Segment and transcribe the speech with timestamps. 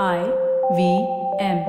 [0.00, 0.32] I
[0.74, 1.06] V
[1.38, 1.66] M.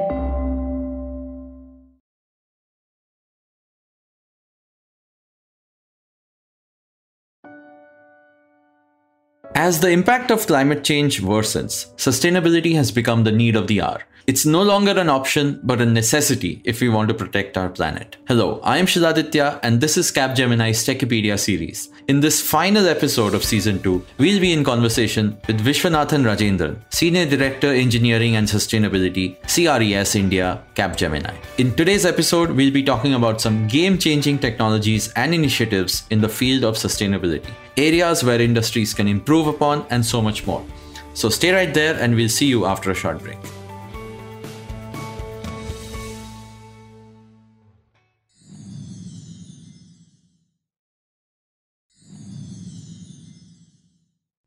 [9.55, 14.04] As the impact of climate change worsens, sustainability has become the need of the hour.
[14.26, 18.16] It's no longer an option, but a necessity if we want to protect our planet.
[18.26, 21.90] Hello, I am Shiladitya, and this is Capgemini's Techipedia series.
[22.08, 27.26] In this final episode of season 2, we'll be in conversation with Vishwanathan Rajendran, Senior
[27.26, 31.36] Director Engineering and Sustainability, CRES India, Capgemini.
[31.58, 36.30] In today's episode, we'll be talking about some game changing technologies and initiatives in the
[36.30, 40.66] field of sustainability, areas where industries can improve upon, and so much more.
[41.14, 43.38] So stay right there, and we'll see you after a short break.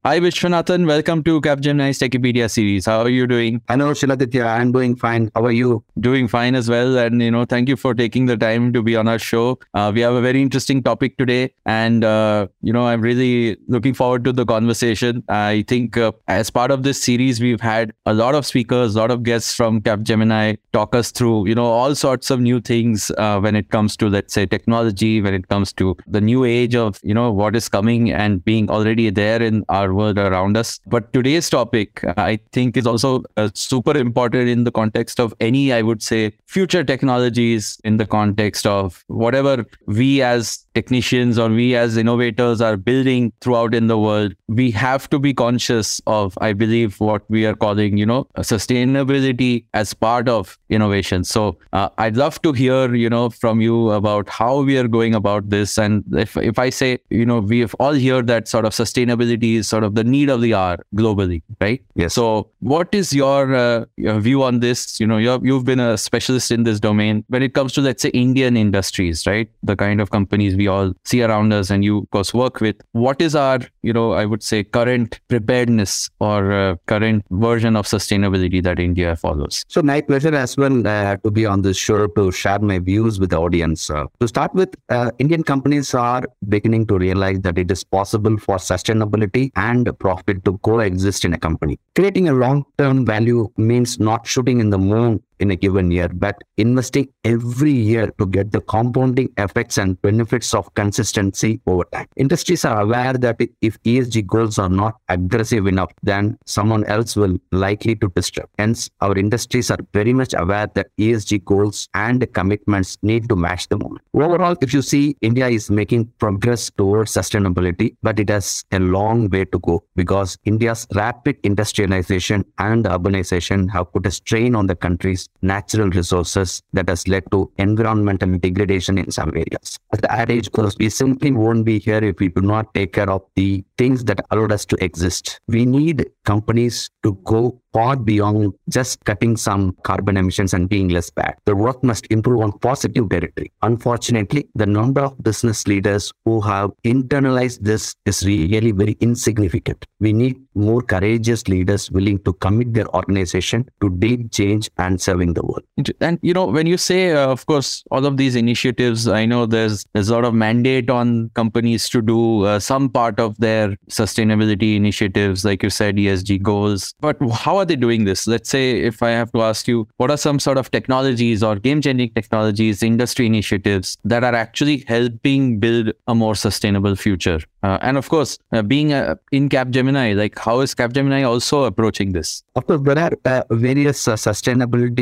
[0.07, 2.87] Hi Vishwanathan, welcome to Capgemini's Techipedia series.
[2.87, 3.61] How are you doing?
[3.69, 4.47] Hello, Shiladitya.
[4.47, 5.33] I'm doing fine.
[5.35, 5.83] How are you?
[5.99, 6.97] Doing fine as well.
[6.97, 9.59] And, you know, thank you for taking the time to be on our show.
[9.75, 11.53] Uh, we have a very interesting topic today.
[11.65, 15.25] And, uh, you know, I'm really looking forward to the conversation.
[15.29, 19.01] I think uh, as part of this series, we've had a lot of speakers, a
[19.01, 23.11] lot of guests from Capgemini talk us through, you know, all sorts of new things
[23.19, 26.77] uh, when it comes to, let's say, technology, when it comes to the new age
[26.77, 30.79] of, you know, what is coming and being already there in our world around us.
[30.87, 35.73] But today's topic, I think, is also uh, super important in the context of any,
[35.73, 41.67] I would say, future technologies, in the context of whatever we as technicians or we
[41.75, 44.35] as innovators are building throughout in the world.
[44.49, 49.65] We have to be conscious of, I believe, what we are calling, you know, sustainability
[49.75, 51.25] as part of innovation.
[51.25, 55.15] So uh, I'd love to hear, you know, from you about how we are going
[55.15, 55.79] about this.
[55.79, 59.69] And if, if I say, you know, we've all heard that sort of sustainability is
[59.69, 61.83] sort of the need of the hour globally, right?
[61.95, 62.15] Yes.
[62.15, 65.01] So, what is your, uh, your view on this?
[65.01, 68.03] You know, you you've been a specialist in this domain when it comes to, let's
[68.03, 69.49] say, Indian industries, right?
[69.63, 72.77] The kind of companies we all see around us and you, of course, work with.
[72.93, 77.87] What is our, you know, I would say, current preparedness or uh, current version of
[77.87, 79.65] sustainability that India follows?
[79.69, 83.21] So, my pleasure as well uh, to be on this show to share my views
[83.21, 83.91] with the audience.
[83.91, 88.37] Uh, to start with, uh, Indian companies are beginning to realize that it is possible
[88.39, 91.79] for sustainability and profit to coexist in a company.
[91.95, 96.09] Creating a long term value means not shooting in the moon in a given year,
[96.09, 102.07] but investing every year to get the compounding effects and benefits of consistency over time.
[102.17, 107.37] Industries are aware that if ESG goals are not aggressive enough, then someone else will
[107.53, 108.53] likely to disrupt.
[108.59, 113.69] Hence, our industries are very much aware that ESG goals and commitments need to match
[113.69, 114.03] the moment.
[114.15, 119.29] Overall, if you see, India is making progress towards sustainability, but it has a long
[119.29, 124.77] way to go because India's rapid industrialization and urbanization have put a strain on the
[124.77, 129.79] country's natural resources that has led to environmental degradation in some areas.
[129.93, 133.11] As the adage goes, we simply won't be here if we do not take care
[133.11, 135.41] of the things that allowed us to exist.
[135.49, 141.11] We need companies to go far beyond just cutting some carbon emissions and being less
[141.11, 141.35] bad.
[141.45, 143.53] The work must improve on positive territory.
[143.63, 149.85] Unfortunately, the number of business leaders who have internalized this is really very insignificant.
[150.01, 154.99] We need more courageous leaders willing to commit their organization to deep change and
[155.35, 155.63] the world.
[156.01, 159.47] And you know, when you say, uh, of course, all of these initiatives, I know
[159.47, 163.77] there's there's a lot of mandate on companies to do uh, some part of their
[163.89, 166.95] sustainability initiatives, like you said, ESG goals.
[167.01, 168.27] But how are they doing this?
[168.27, 171.57] Let's say if I have to ask you, what are some sort of technologies or
[171.57, 177.41] game-changing technologies, industry initiatives that are actually helping build a more sustainable future?
[177.63, 182.13] Uh, and of course, uh, being uh, in Capgemini, like how is Capgemini also approaching
[182.13, 182.45] this?
[182.55, 184.17] Of course, there are uh, various uh,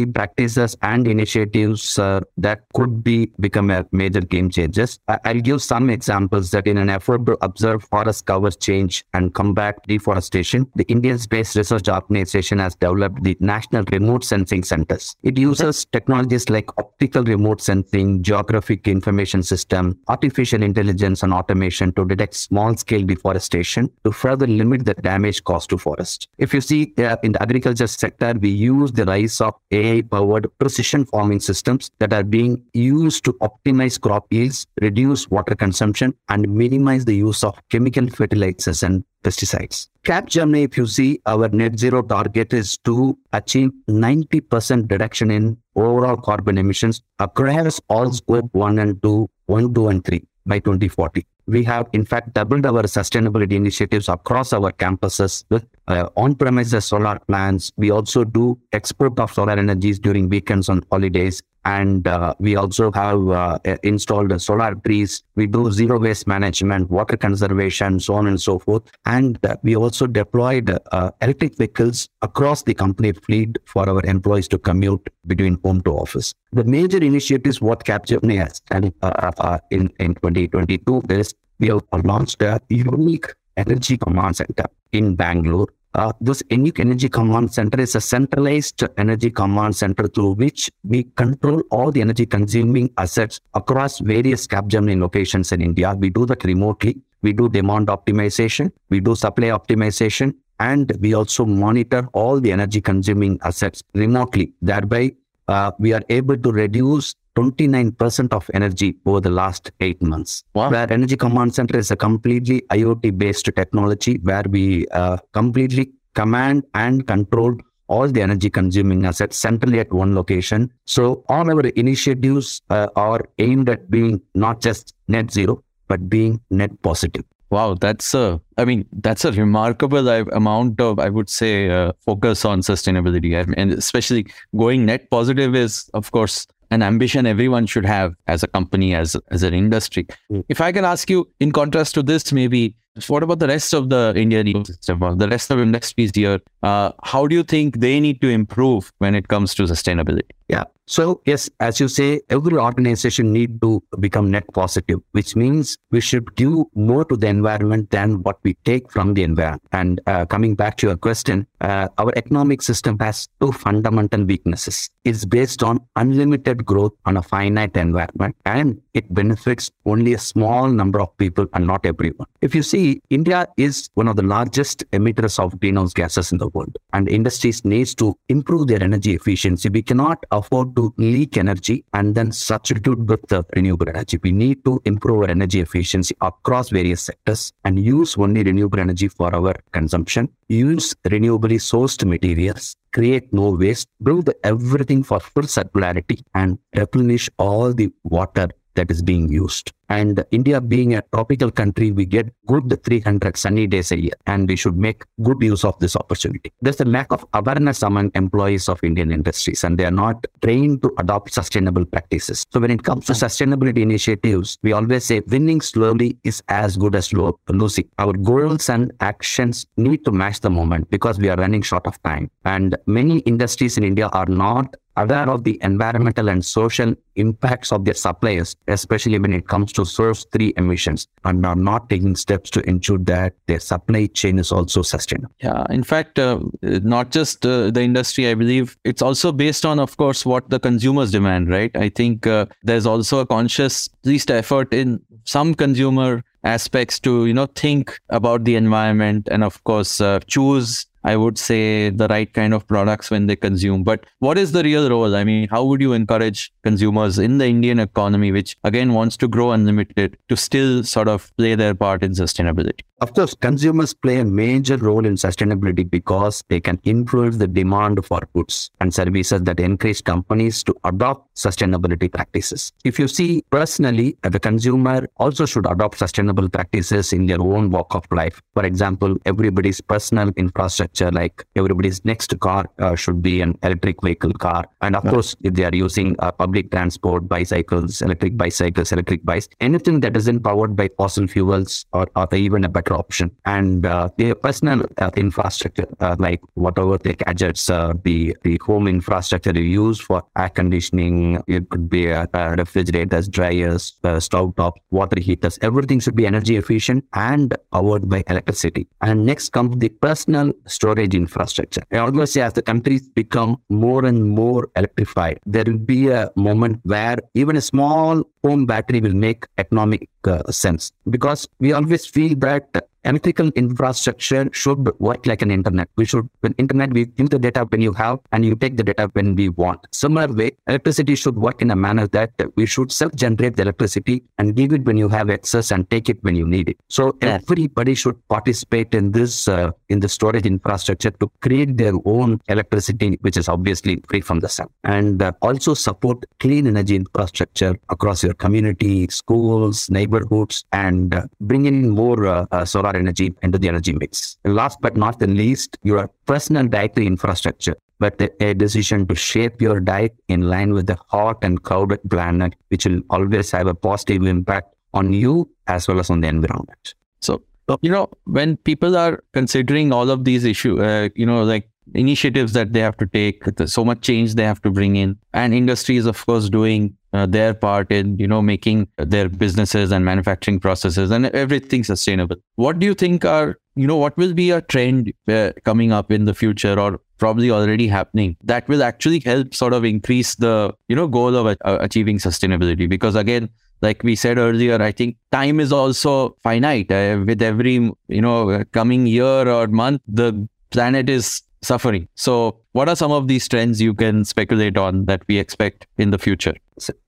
[0.07, 4.99] practices and initiatives uh, that could be become a major game changers.
[5.09, 9.35] I- will give some examples that in an effort to observe forest cover change and
[9.35, 15.17] combat deforestation, the Indian Space Research Organization has developed the National Remote Sensing Centers.
[15.23, 22.05] It uses technologies like optical remote sensing, geographic information system, artificial intelligence and automation to
[22.05, 26.29] detect small scale deforestation to further limit the damage caused to forest.
[26.39, 30.47] If you see uh, in the agriculture sector, we use the rise of AI powered
[30.59, 36.49] precision farming systems that are being used to optimize crop yields, reduce water consumption, and
[36.49, 39.89] minimize the use of chemical fertilizers and pesticides.
[40.05, 46.17] Capgemini, if you see, our net zero target is to achieve 90% reduction in overall
[46.17, 51.27] carbon emissions across all scope 1 and 2, 1, 2, and 3 by 2040.
[51.47, 57.19] We have in fact doubled our sustainability initiatives across our campuses with uh, on-premises solar
[57.19, 57.73] plants.
[57.77, 61.43] We also do export of solar energies during weekends on holidays.
[61.65, 65.23] And uh, we also have uh, installed solar trees.
[65.35, 68.83] We do zero waste management, water conservation, so on and so forth.
[69.07, 74.49] And uh, we also deployed uh, electric vehicles across the company fleet for our employees
[74.49, 76.35] to commute between home to office.
[76.53, 81.83] The major initiatives what Capgemini has done uh, uh, in, in 2022 is we have
[82.05, 85.69] launched a unique energy command center in Bangalore.
[85.95, 91.05] Uh, this unique energy command center is a centralized energy command center through which we
[91.15, 95.95] control all the energy consuming assets across various Capgemini locations in India.
[95.97, 97.01] We do that remotely.
[97.23, 98.73] We do demand optimization.
[98.91, 100.35] We do supply optimization.
[100.59, 104.53] And we also monitor all the energy consuming assets remotely.
[104.63, 105.13] Thereby,
[105.47, 110.45] uh, we are able to reduce 29% of energy over the last eight months.
[110.55, 110.71] Wow.
[110.71, 116.65] Where Energy Command Center is a completely IoT based technology where we uh, completely command
[116.75, 117.57] and control
[117.89, 120.73] all the energy consuming assets centrally at one location.
[120.87, 126.41] So all our initiatives uh, are aimed at being not just net zero, but being
[126.51, 127.25] net positive.
[127.51, 131.93] Wow, that's a, I mean, that's a remarkable uh, amount of, I would say, uh,
[132.05, 133.33] focus on sustainability.
[133.57, 134.27] And especially
[134.57, 139.17] going net positive is, of course, an ambition everyone should have as a company, as
[139.31, 140.07] as an industry.
[140.31, 140.45] Mm.
[140.49, 142.75] If I can ask you, in contrast to this, maybe
[143.09, 146.41] what about the rest of the Indian ecosystem or the rest of the industries here?
[146.63, 150.31] Uh, how do you think they need to improve when it comes to sustainability?
[150.49, 150.65] Yeah.
[150.87, 156.01] So yes, as you say, every organization need to become net positive, which means we
[156.03, 159.63] should give more to the environment than what we take from the environment.
[159.73, 164.91] And uh, coming back to your question, uh, our economic system has two fundamental weaknesses.
[165.05, 170.69] It's based on unlimited growth on a finite environment, and it benefits only a small
[170.69, 172.27] number of people and not everyone.
[172.43, 176.49] If you see, India is one of the largest emitters of greenhouse gases in the
[176.49, 179.69] world, and industries needs to improve their energy efficiency.
[179.69, 184.19] We cannot afford to leak energy and then substitute with the renewable energy.
[184.23, 189.09] We need to improve our energy efficiency across various sectors and use only renewable energy
[189.09, 190.29] for our consumption.
[190.49, 197.75] Use renewably sourced materials create no waste, build everything for full circularity and replenish all
[197.75, 199.73] the water that is being used.
[199.89, 204.49] And India being a tropical country, we get good 300 sunny days a year, and
[204.49, 206.53] we should make good use of this opportunity.
[206.61, 210.83] There's a lack of awareness among employees of Indian industries, and they are not trained
[210.83, 212.45] to adopt sustainable practices.
[212.53, 216.95] So when it comes to sustainability initiatives, we always say winning slowly is as good
[216.95, 217.89] as losing.
[217.99, 222.03] Our goals and actions need to match the moment because we are running short of
[222.03, 222.31] time.
[222.45, 227.85] And many industries in India are not aware of the environmental and social impacts of
[227.85, 232.51] their suppliers, especially when it comes to scope three emissions, and are not taking steps
[232.51, 235.33] to ensure that their supply chain is also sustainable.
[235.41, 239.79] Yeah, in fact, uh, not just uh, the industry, I believe it's also based on,
[239.79, 241.75] of course, what the consumers demand, right?
[241.77, 247.27] I think uh, there's also a conscious, at least effort in some consumer aspects to,
[247.27, 252.09] you know, think about the environment and, of course, uh, choose I would say, the
[252.09, 253.85] right kind of products when they consume.
[253.85, 255.15] But what is the real role?
[255.15, 259.29] I mean, how would you encourage consumers in the Indian economy, which again wants to
[259.29, 262.81] grow unlimited, to still sort of play their part in sustainability?
[263.05, 268.03] Of course, consumers play a major role in sustainability because they can influence the demand
[268.07, 272.73] for goods and services that encourage companies to adopt sustainability practices.
[272.83, 277.95] If you see personally, the consumer also should adopt sustainable practices in their own walk
[277.95, 278.41] of life.
[278.55, 284.33] For example, everybody's personal infrastructure, like everybody's next car, uh, should be an electric vehicle
[284.33, 284.65] car.
[284.81, 285.11] And of yeah.
[285.11, 290.17] course, if they are using uh, public transport, bicycles, electric bicycles, electric bikes, anything that
[290.17, 293.31] isn't powered by fossil fuels or, or even a better option.
[293.45, 294.87] And uh, their personal
[295.17, 300.49] infrastructure, uh, like whatever the gadgets, uh, the, the home infrastructure you use for air
[300.49, 306.27] conditioning, it could be uh, refrigerators, dryers, uh, stove top, water heaters, everything should be
[306.27, 308.87] energy efficient and powered by electricity.
[309.01, 311.83] And next comes the personal storage infrastructure.
[311.93, 316.31] I always say as the countries become more and more electrified, there will be a
[316.37, 322.07] moment where even a small home battery will make economic uh, sense because we always
[322.07, 325.89] feel that electrical infrastructure should work like an internet.
[325.97, 328.83] We should, when internet, we give the data when you have and you take the
[328.83, 329.87] data when we want.
[329.93, 334.55] Similar way, electricity should work in a manner that we should self-generate the electricity and
[334.57, 336.77] give it when you have excess and take it when you need it.
[336.89, 342.41] So everybody should participate in this uh, in the storage infrastructure to create their own
[342.49, 347.77] electricity, which is obviously free from the sun, and uh, also support clean energy infrastructure
[347.89, 353.59] across your community, schools, neighborhoods, and uh, bring in more uh, uh, solar energy into
[353.59, 354.39] the energy mix.
[354.45, 359.63] And last but not the least, your personal dietary infrastructure but a decision to shape
[359.63, 363.75] your diet in line with the hot and crowded planet, which will always have a
[363.75, 366.95] positive impact on you as well as on the environment.
[367.21, 367.43] So,
[367.83, 372.53] you know, when people are considering all of these issues, uh, you know, like initiatives
[372.55, 375.97] that they have to take, so much change they have to bring in, and industry
[375.97, 380.59] is, of course, doing uh, their part in, you know, making their businesses and manufacturing
[380.59, 382.37] processes and everything sustainable.
[382.57, 386.11] What do you think are, you know, what will be a trend uh, coming up
[386.11, 390.75] in the future or probably already happening that will actually help sort of increase the,
[390.89, 392.89] you know, goal of uh, achieving sustainability?
[392.89, 393.49] Because again,
[393.83, 396.91] like we said earlier, I think time is also finite.
[396.91, 397.75] Uh, with every
[398.09, 402.09] you know coming year or month, the planet is suffering.
[402.15, 406.11] So, what are some of these trends you can speculate on that we expect in
[406.11, 406.55] the future?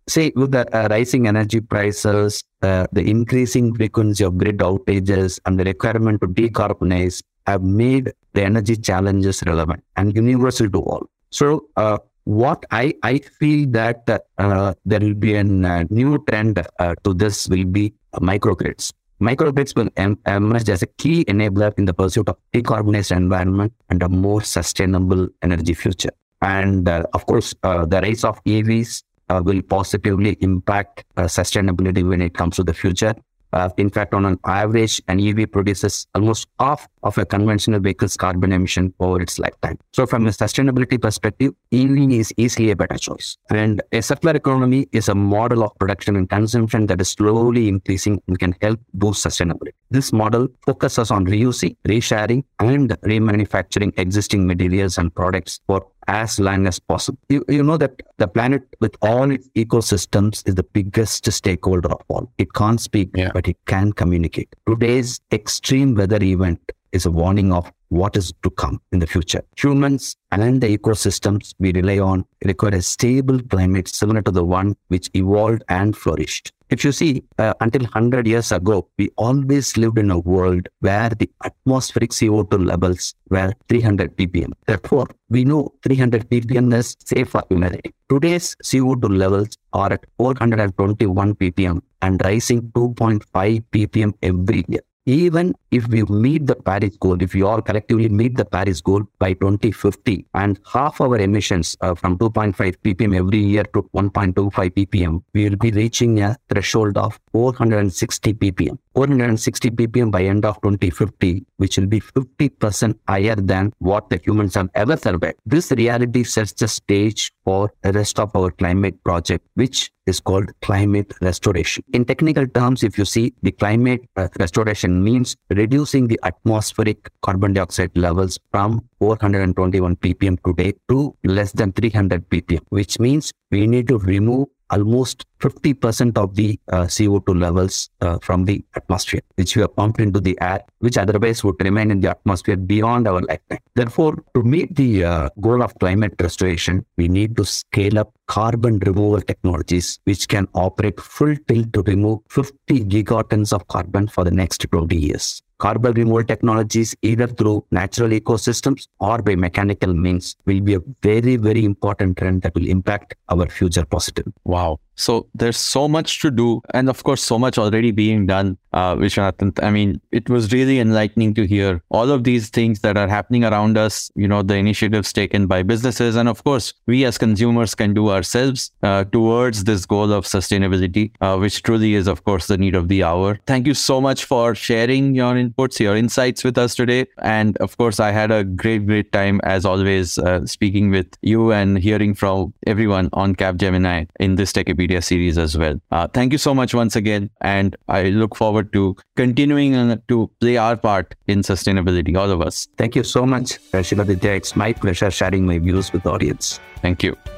[0.08, 5.58] Say with the uh, rising energy prices, uh, the increasing frequency of grid outages, and
[5.58, 11.06] the requirement to decarbonize have made the energy challenges relevant and universal to all.
[11.30, 14.02] So, uh, what I, I feel that
[14.37, 18.92] uh, there will be a uh, new trend uh, to this will be microgrids.
[19.21, 24.02] Microgrids will em- emerge as a key enabler in the pursuit of decarbonized environment and
[24.02, 26.11] a more sustainable energy future.
[26.42, 32.21] And uh, of course, uh, the rise of EVs uh, will positively impact sustainability when
[32.21, 33.14] it comes to the future.
[33.56, 38.14] Uh, in fact, on an average, an EV produces almost half of a conventional vehicle's
[38.14, 39.78] carbon emission over its lifetime.
[39.94, 43.38] So, from a sustainability perspective, EV is easily a better choice.
[43.48, 48.20] And a circular economy is a model of production and consumption that is slowly increasing
[48.28, 49.72] and can help boost sustainability.
[49.90, 56.66] This model focuses on reusing, resharing, and remanufacturing existing materials and products for as long
[56.66, 57.18] as possible.
[57.28, 62.02] You, you know that the planet with all its ecosystems is the biggest stakeholder of
[62.08, 62.32] all.
[62.38, 63.30] It can't speak, yeah.
[63.32, 64.54] but it can communicate.
[64.68, 66.60] Today's extreme weather event
[66.96, 69.42] is a warning of what is to come in the future.
[69.56, 74.74] Humans and the ecosystems we rely on require a stable climate similar to the one
[74.88, 76.52] which evolved and flourished.
[76.68, 81.10] If you see, uh, until 100 years ago, we always lived in a world where
[81.10, 84.52] the atmospheric CO2 levels were 300 ppm.
[84.66, 87.94] Therefore, we know 300 ppm is safe for humanity.
[88.08, 95.86] Today's CO2 levels are at 421 ppm and rising 2.5 ppm every year even if
[95.88, 100.26] we meet the Paris goal, if we all collectively meet the Paris goal by 2050
[100.34, 105.56] and half our emissions uh, from 2.5 ppm every year to 1.25 ppm, we will
[105.56, 108.78] be reaching a threshold of 460 ppm.
[108.96, 114.54] 460 ppm by end of 2050, which will be 50% higher than what the humans
[114.54, 115.34] have ever surveyed.
[115.44, 120.50] This reality sets the stage for the rest of our climate project, which is called
[120.62, 121.84] climate restoration.
[121.92, 127.52] In technical terms, if you see the climate uh, restoration means reducing the atmospheric carbon
[127.52, 133.88] dioxide levels from 421 ppm today to less than 300 ppm, which means we need
[133.88, 139.62] to remove almost 50% of the uh, CO2 levels uh, from the atmosphere, which we
[139.62, 143.58] have pumped into the air, which otherwise would remain in the atmosphere beyond our lifetime.
[143.75, 148.78] Therefore, to meet the uh, goal of climate restoration, we need to scale up carbon
[148.78, 154.30] removal technologies, which can operate full tilt to remove 50 gigatons of carbon for the
[154.30, 160.60] next 20 years carbon removal technologies, either through natural ecosystems or by mechanical means, will
[160.60, 164.26] be a very, very important trend that will impact our future positive.
[164.44, 164.80] Wow.
[164.96, 168.96] So there's so much to do, and of course, so much already being done, uh,
[168.96, 169.62] Vishwanathan.
[169.62, 173.44] I mean, it was really enlightening to hear all of these things that are happening
[173.44, 174.10] around us.
[174.14, 178.10] You know, the initiatives taken by businesses, and of course, we as consumers can do
[178.10, 182.74] ourselves uh, towards this goal of sustainability, uh, which truly is, of course, the need
[182.74, 183.38] of the hour.
[183.46, 187.76] Thank you so much for sharing your inputs, your insights with us today, and of
[187.76, 192.14] course, I had a great, great time as always uh, speaking with you and hearing
[192.14, 195.80] from everyone on Capgemini in this Tech media series as well.
[195.90, 197.30] Uh, thank you so much once again.
[197.40, 202.68] And I look forward to continuing to play our part in sustainability, all of us.
[202.76, 204.36] Thank you so much, Shiladitya.
[204.42, 206.60] It's my pleasure sharing my views with the audience.
[206.82, 207.35] Thank you.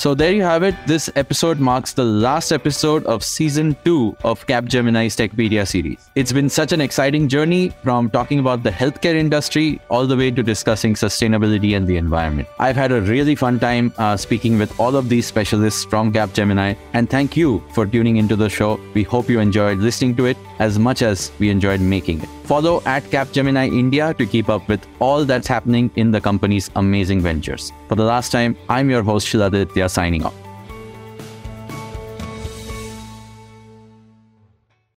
[0.00, 0.74] So there you have it.
[0.86, 6.08] This episode marks the last episode of season two of Capgemini's Techipedia series.
[6.14, 10.30] It's been such an exciting journey from talking about the healthcare industry all the way
[10.30, 12.48] to discussing sustainability and the environment.
[12.58, 16.78] I've had a really fun time uh, speaking with all of these specialists from Capgemini,
[16.94, 18.80] and thank you for tuning into the show.
[18.94, 22.39] We hope you enjoyed listening to it as much as we enjoyed making it.
[22.50, 27.20] Follow at Capgemini India to keep up with all that's happening in the company's amazing
[27.20, 27.72] ventures.
[27.88, 30.34] For the last time, I'm your host Shiladitya signing off.